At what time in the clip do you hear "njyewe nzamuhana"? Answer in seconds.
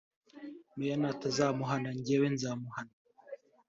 1.97-2.93